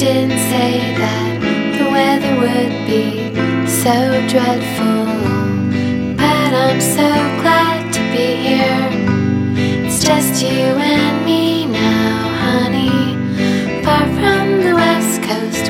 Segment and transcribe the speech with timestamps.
[0.00, 1.30] Didn't say that
[1.76, 3.34] the weather would be
[3.68, 3.92] so
[4.28, 5.04] dreadful.
[6.16, 7.08] But I'm so
[7.42, 8.88] glad to be here.
[9.84, 11.49] It's just you and me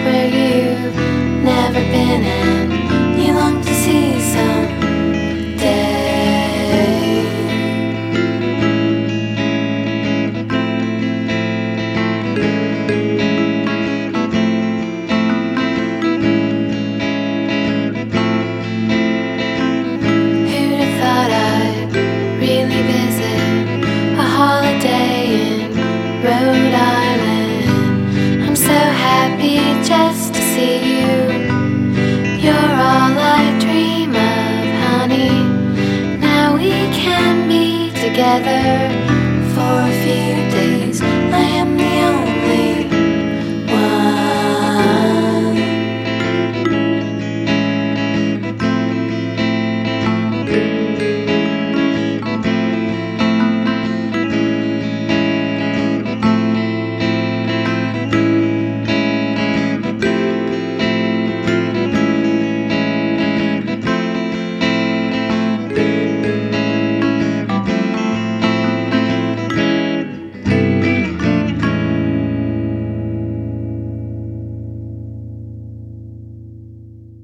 [0.05, 0.97] where you've
[1.45, 4.20] never been, and you long to see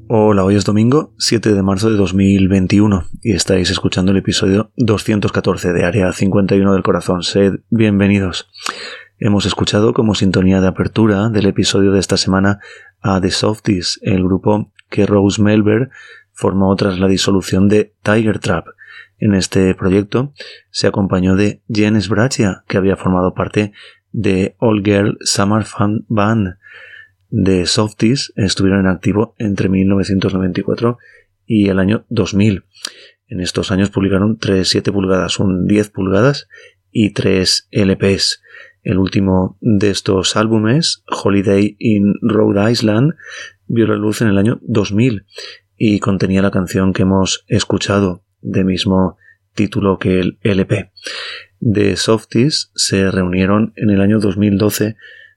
[0.08, 5.72] Hola, hoy es domingo 7 de marzo de 2021 y estáis escuchando el episodio 214
[5.72, 7.24] de Área 51 del Corazón.
[7.24, 8.48] Sed bienvenidos.
[9.18, 12.60] Hemos escuchado como sintonía de apertura del episodio de esta semana
[13.00, 15.90] a The Softies, el grupo que Rose Melber
[16.32, 18.68] formó tras la disolución de Tiger Trap.
[19.18, 20.32] En este proyecto
[20.70, 23.72] se acompañó de Jen Sbrachia, que había formado parte
[24.12, 26.58] de All Girl Summer Fun Band.
[27.44, 30.98] The Softies estuvieron en activo entre 1994
[31.44, 32.64] y el año 2000.
[33.28, 36.48] En estos años publicaron tres 7 pulgadas, un 10 pulgadas
[36.90, 38.42] y tres LPs.
[38.82, 43.14] El último de estos álbumes, Holiday in Rhode Island,
[43.66, 45.26] vio la luz en el año 2000
[45.76, 49.18] y contenía la canción que hemos escuchado, de mismo
[49.54, 50.92] título que el LP.
[51.60, 54.96] The Softies se reunieron en el año 2012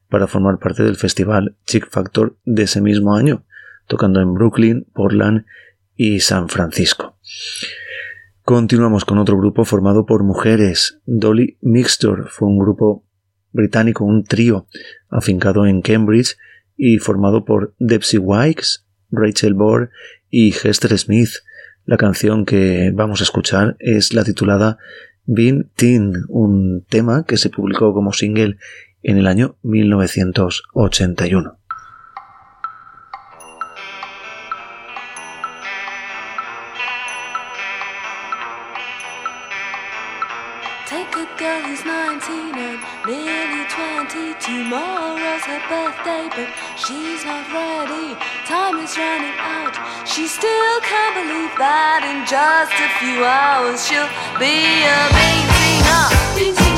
[0.09, 3.46] para formar parte del festival Chick Factor de ese mismo año,
[3.88, 5.46] tocando en Brooklyn, Portland
[5.96, 7.18] y San Francisco.
[8.44, 11.00] Continuamos con otro grupo formado por mujeres.
[11.06, 13.06] Dolly Mixture fue un grupo
[13.52, 14.68] británico, un trío
[15.09, 16.38] afincado en Cambridge
[16.76, 19.91] y formado por Debsy Wikes, Rachel Bohr
[20.30, 21.30] y Hester Smith.
[21.86, 24.78] La canción que vamos a escuchar es la titulada
[25.26, 28.58] Bean Teen, un tema que se publicó como single
[29.04, 31.58] en el año 1981.
[40.88, 44.34] Take a girl who's 19 and nearly 20.
[44.40, 48.18] Tomorrow's her birthday, but she's not ready.
[48.48, 49.78] Time is running out.
[50.08, 54.09] She still can't believe that in just a few hours she'll
[54.40, 55.46] be a bean
[56.58, 56.69] teen.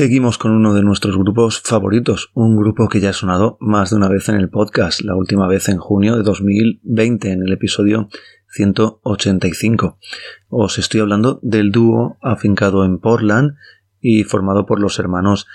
[0.00, 3.96] Seguimos con uno de nuestros grupos favoritos, un grupo que ya ha sonado más de
[3.96, 8.08] una vez en el podcast, la última vez en junio de 2020, en el episodio
[8.48, 9.98] 185.
[10.48, 13.56] Os estoy hablando del dúo afincado en Portland
[14.00, 15.46] y formado por los hermanos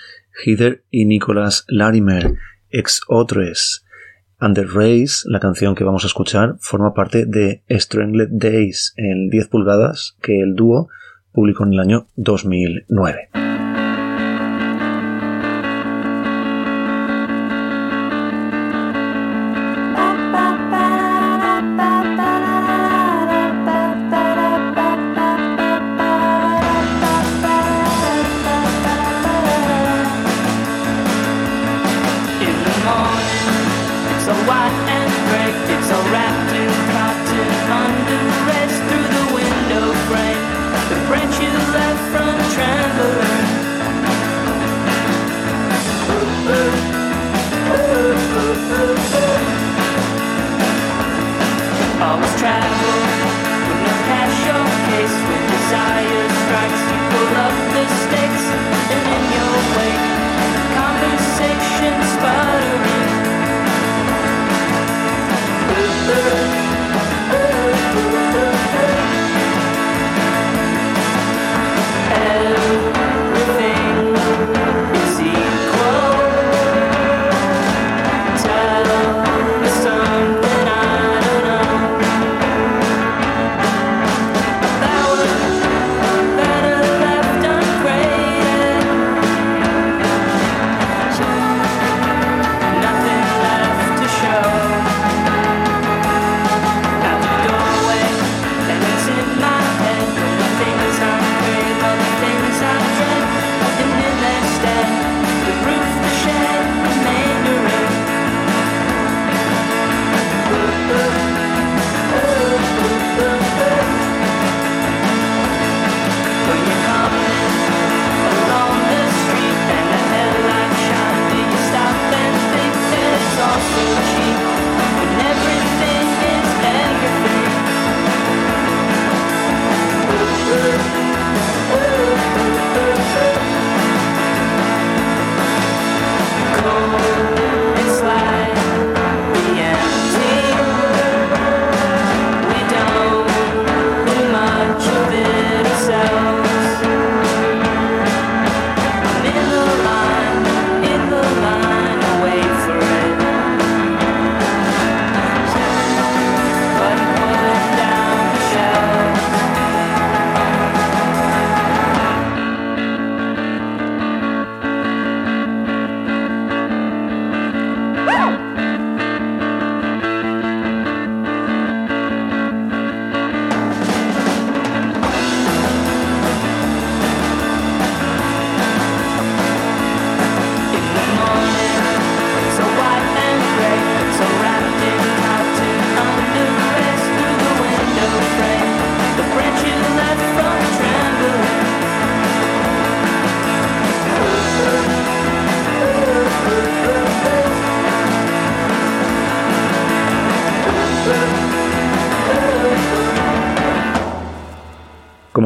[0.44, 2.36] Heather y Nicholas Larimer,
[2.70, 3.84] ex Otres.
[4.40, 9.48] Under Race, la canción que vamos a escuchar, forma parte de Strangled Days en 10
[9.48, 10.88] pulgadas que el dúo
[11.32, 13.30] publicó en el año 2009.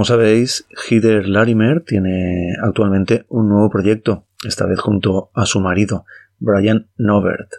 [0.00, 6.06] Como sabéis, Heather Larimer tiene actualmente un nuevo proyecto, esta vez junto a su marido,
[6.38, 7.50] Brian Novert,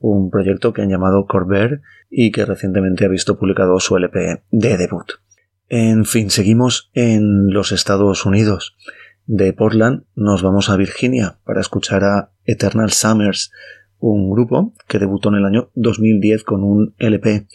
[0.00, 4.78] un proyecto que han llamado Corber y que recientemente ha visto publicado su LP de
[4.78, 5.04] debut.
[5.68, 8.74] En fin, seguimos en los Estados Unidos.
[9.26, 13.52] De Portland nos vamos a Virginia para escuchar a Eternal Summers,
[13.98, 17.48] un grupo que debutó en el año 2010 con un LP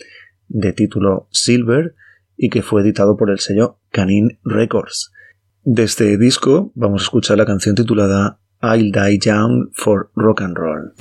[0.48, 1.96] de título Silver
[2.38, 5.12] y que fue editado por el sello Canine Records.
[5.63, 10.56] De este disco vamos a escuchar la canción titulada I'll Die Young for Rock and
[10.56, 10.94] Roll.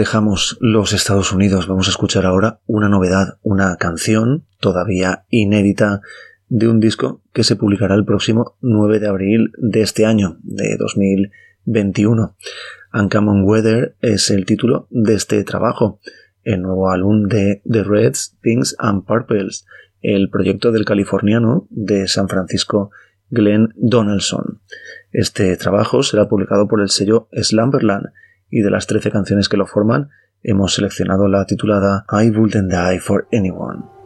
[0.00, 1.66] Dejamos los Estados Unidos.
[1.66, 6.00] Vamos a escuchar ahora una novedad, una canción todavía inédita
[6.48, 10.78] de un disco que se publicará el próximo 9 de abril de este año, de
[10.78, 12.34] 2021.
[12.94, 16.00] Uncommon Weather es el título de este trabajo,
[16.44, 19.66] el nuevo álbum de The Reds, Pinks and Purples,
[20.00, 22.90] el proyecto del californiano de San Francisco
[23.28, 24.62] Glenn Donaldson.
[25.12, 28.06] Este trabajo será publicado por el sello Slumberland
[28.50, 30.10] y de las 13 canciones que lo forman
[30.42, 33.99] hemos seleccionado la titulada I Wouldn't Die for Anyone.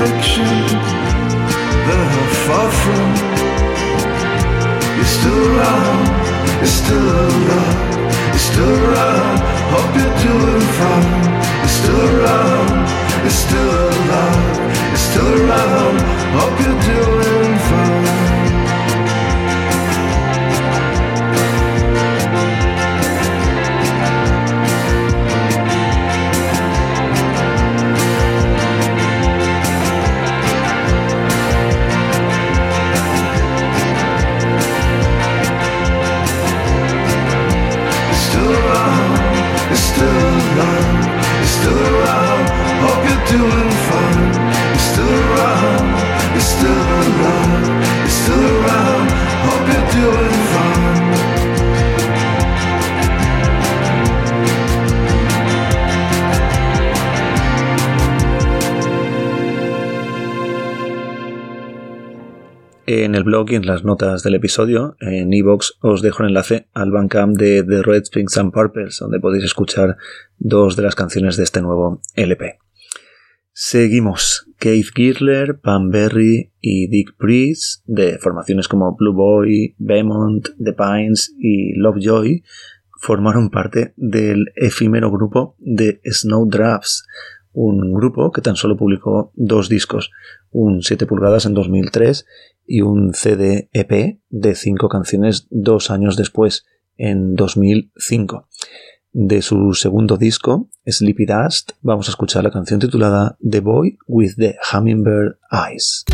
[0.00, 0.48] Fiction
[1.86, 3.08] that I'm far from.
[4.96, 6.06] You're still around,
[6.60, 7.78] you're still alive,
[8.32, 9.38] you're still around.
[9.72, 11.10] Hope you're doing fine.
[11.60, 12.72] You're still around,
[13.24, 14.56] you're still alive,
[14.88, 15.96] you're still around.
[16.38, 18.29] Hope you're doing fine.
[63.02, 66.68] En el blog y en las notas del episodio, en iVoox, os dejo el enlace
[66.74, 69.96] al Bandcamp de The Red Springs and Purples, donde podéis escuchar
[70.36, 72.58] dos de las canciones de este nuevo LP.
[73.52, 74.46] Seguimos.
[74.58, 81.34] Keith Girler, Pam Berry y Dick Priest, de formaciones como Blue Boy, Beaumont, The Pines
[81.38, 82.44] y Lovejoy,
[83.00, 87.06] formaron parte del efímero grupo de Snowdrops,
[87.52, 90.10] un grupo que tan solo publicó dos discos,
[90.50, 92.26] un 7 pulgadas en 2003
[92.70, 96.64] y un CD EP de cinco canciones dos años después,
[96.96, 98.48] en 2005.
[99.12, 104.36] De su segundo disco, Sleepy Dust, vamos a escuchar la canción titulada The Boy with
[104.36, 106.04] the Hummingbird Eyes.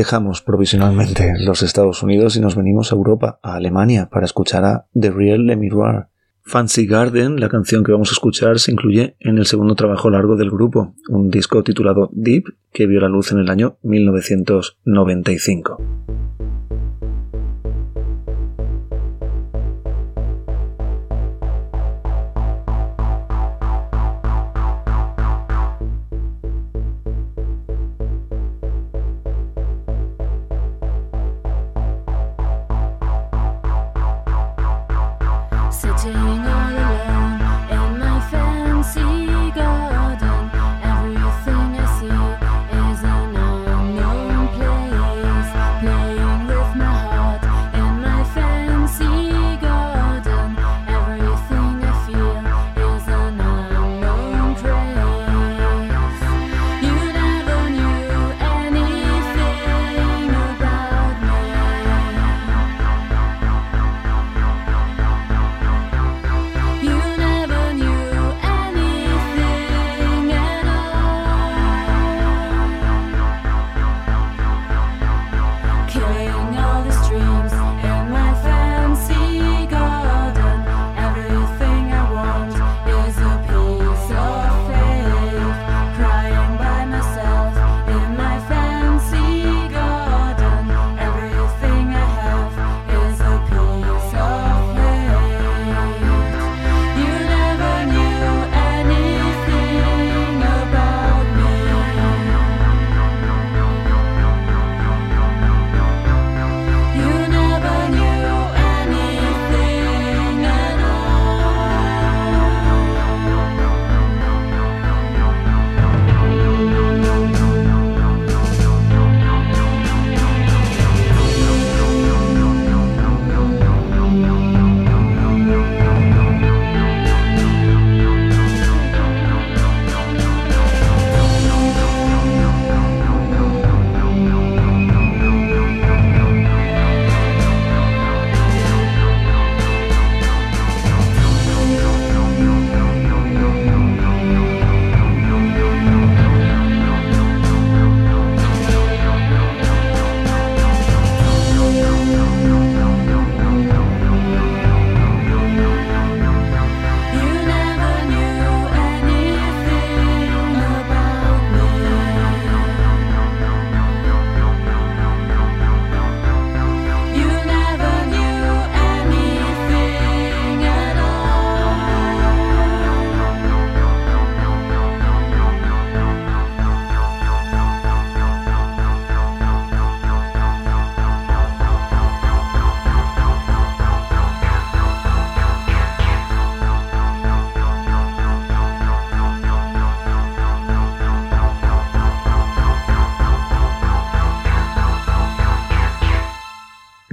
[0.00, 4.86] Dejamos provisionalmente los Estados Unidos y nos venimos a Europa, a Alemania, para escuchar a
[4.98, 6.06] The Real Le Miroir.
[6.40, 10.36] Fancy Garden, la canción que vamos a escuchar, se incluye en el segundo trabajo largo
[10.36, 15.76] del grupo, un disco titulado Deep, que vio la luz en el año 1995.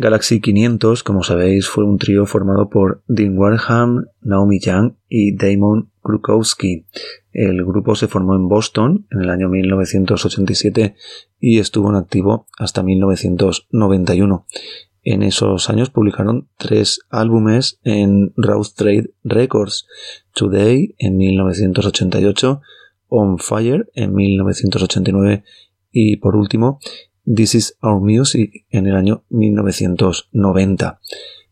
[0.07, 5.91] Galaxy 500, como sabéis, fue un trío formado por Dean Warham, Naomi Young y Damon
[6.01, 6.85] Krukowski.
[7.33, 10.95] El grupo se formó en Boston en el año 1987
[11.41, 14.45] y estuvo en activo hasta 1991.
[15.03, 19.87] En esos años publicaron tres álbumes en Rough Trade Records,
[20.33, 22.61] Today en 1988,
[23.09, 25.43] On Fire en 1989
[25.91, 26.79] y por último
[27.27, 31.01] This Is Our Music en el año 1990.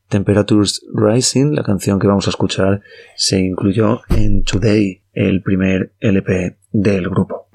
[0.08, 2.82] Temperatures Rising, la canción que vamos a escuchar,
[3.18, 7.50] se incluyó en Today, el primer LP del grupo.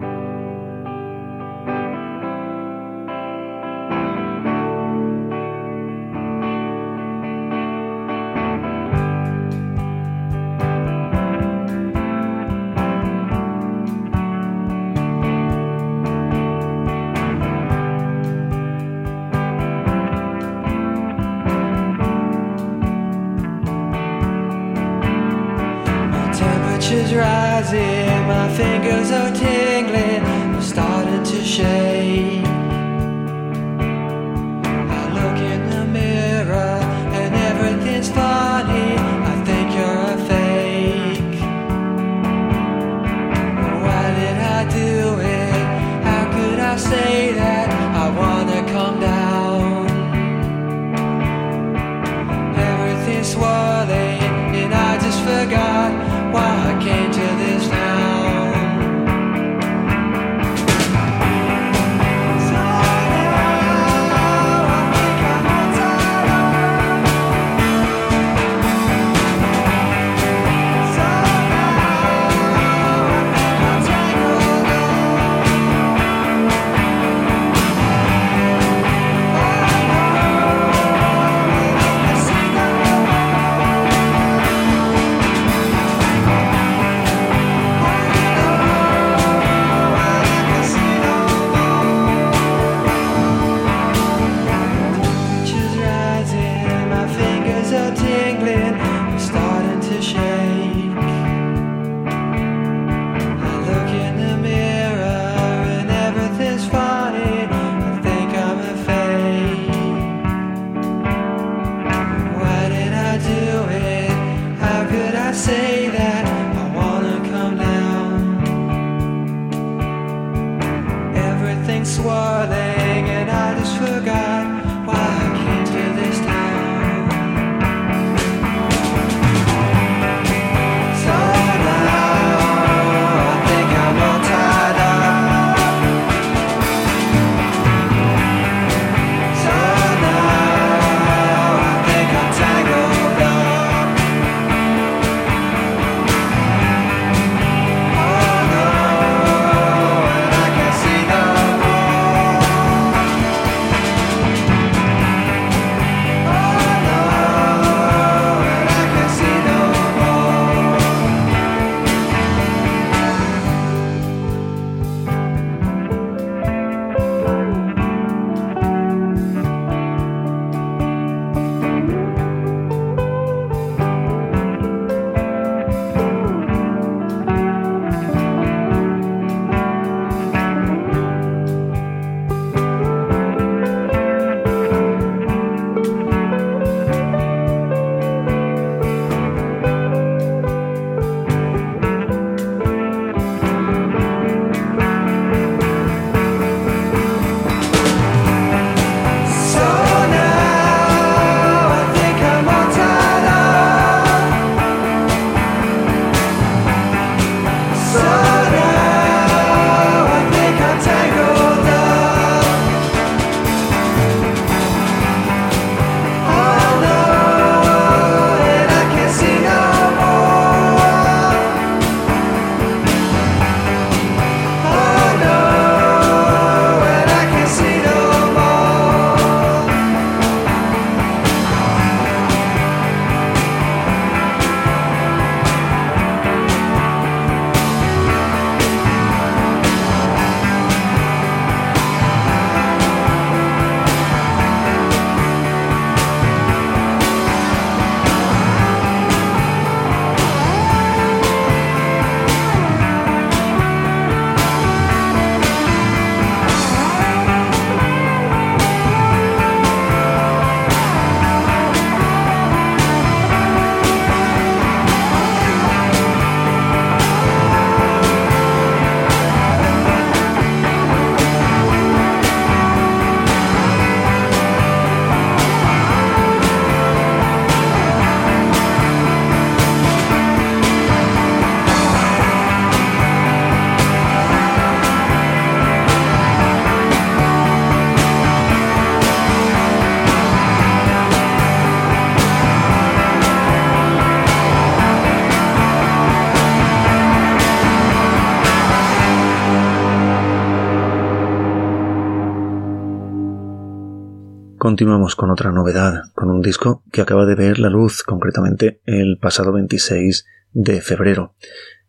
[304.60, 309.16] Continuamos con otra novedad, con un disco que acaba de ver la luz, concretamente el
[309.16, 311.34] pasado 26 de febrero.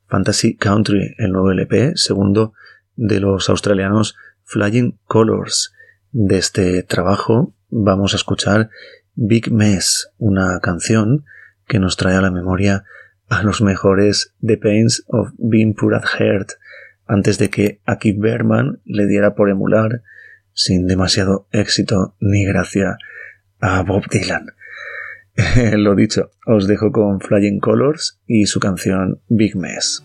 [0.07, 2.53] Fantasy Country, el nuevo LP, segundo
[2.95, 5.73] de los australianos Flying Colors.
[6.13, 8.69] De este trabajo vamos a escuchar
[9.15, 11.25] Big Mess, una canción
[11.67, 12.85] que nos trae a la memoria
[13.27, 16.51] a los mejores The Pains of Being Put at Heart,
[17.05, 20.03] antes de que Aki Berman le diera por emular,
[20.53, 22.97] sin demasiado éxito ni gracia,
[23.59, 24.47] a Bob Dylan.
[25.77, 30.03] Lo dicho, os dejo con Flying Colors y su canción Big Mess.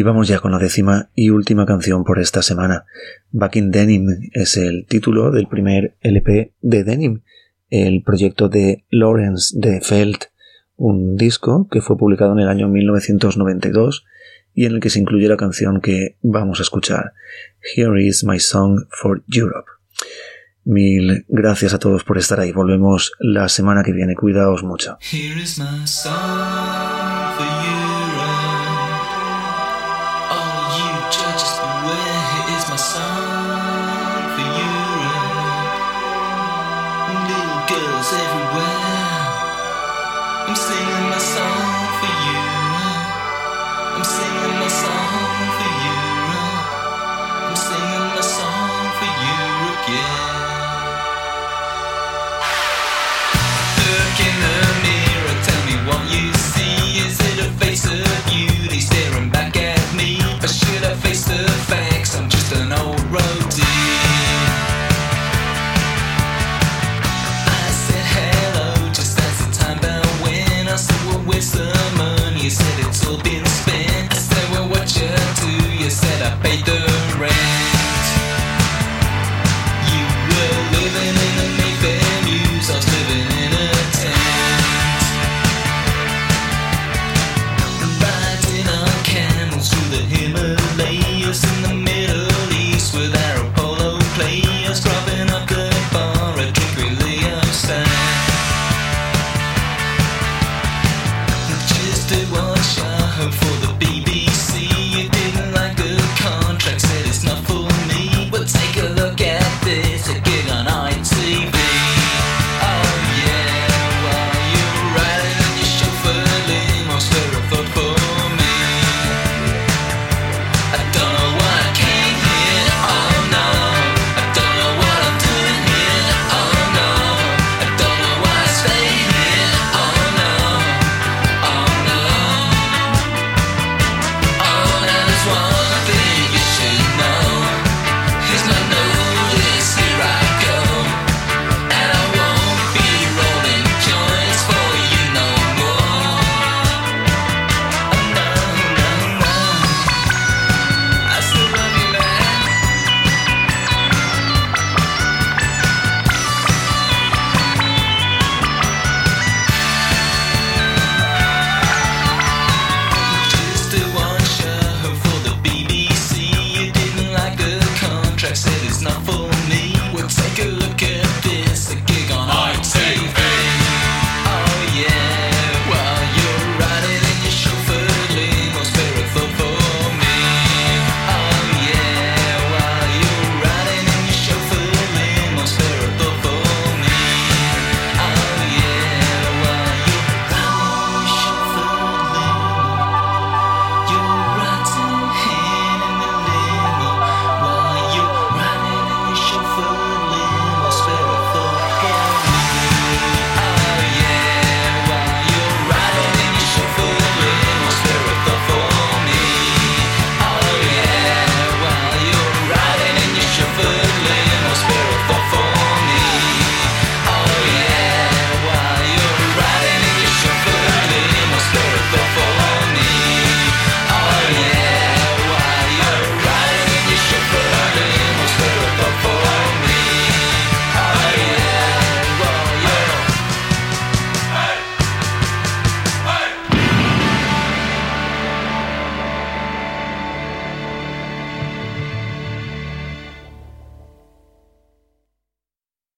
[0.00, 2.86] Y vamos ya con la décima y última canción por esta semana.
[3.32, 7.20] Back in Denim es el título del primer LP de Denim,
[7.68, 10.16] el proyecto de Lawrence de Feld,
[10.76, 14.06] un disco que fue publicado en el año 1992
[14.54, 17.12] y en el que se incluye la canción que vamos a escuchar,
[17.76, 19.68] Here is my song for Europe.
[20.64, 22.52] Mil gracias a todos por estar ahí.
[22.52, 24.14] Volvemos la semana que viene.
[24.14, 24.96] Cuidaos mucho.
[25.12, 26.99] Here is my song
[37.70, 39.22] girls everywhere.
[40.48, 42.42] I'm singing my song for you.
[43.94, 44.69] I'm singing my